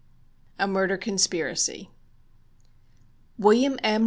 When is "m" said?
3.83-3.99